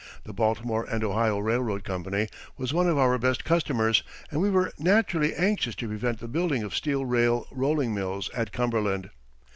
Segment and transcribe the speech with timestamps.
[0.23, 4.71] The Baltimore and Ohio Railroad Company was one of our best customers, and we were
[4.79, 9.11] naturally anxious to prevent the building of steel rail rolling mills at Cumberland.